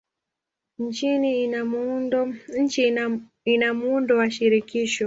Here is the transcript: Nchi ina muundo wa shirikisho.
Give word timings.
Nchi 2.49 2.87
ina 3.47 3.73
muundo 3.73 4.17
wa 4.17 4.31
shirikisho. 4.31 4.99